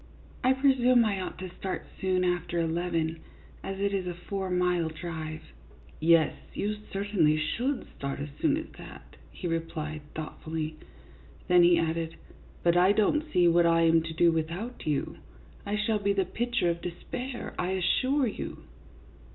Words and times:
I 0.43 0.53
presume 0.53 1.05
I 1.05 1.21
ought 1.21 1.37
to 1.37 1.55
start 1.59 1.85
soon 1.99 2.23
after 2.23 2.59
eleven, 2.59 3.19
as 3.61 3.79
it 3.79 3.93
is 3.93 4.07
a 4.07 4.15
four 4.15 4.49
mile 4.49 4.89
drive."" 4.89 5.43
Yes, 5.99 6.33
you 6.55 6.75
certainly 6.91 7.37
should 7.37 7.85
start 7.95 8.19
as 8.19 8.29
soon 8.39 8.57
as 8.57 8.65
that," 8.79 9.15
he 9.29 9.47
replied, 9.47 10.01
thoughtfully. 10.15 10.77
Then 11.47 11.61
he 11.61 11.77
added," 11.77 12.15
But 12.63 12.75
I 12.77 12.93
don't 12.93 13.31
see 13.31 13.47
what 13.47 13.67
I 13.67 13.81
am 13.81 14.01
to 14.01 14.13
do 14.15 14.31
without 14.31 14.87
you. 14.87 15.17
I 15.67 15.75
shall 15.75 15.99
be 15.99 16.13
the 16.13 16.25
picture 16.25 16.71
of 16.71 16.81
despair, 16.81 17.53
I 17.59 17.69
assure 17.73 18.25
you." 18.25 18.63